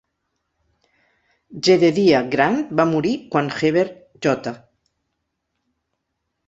[1.67, 3.87] Jedediah Grant va morir quan Heber
[4.29, 4.57] J.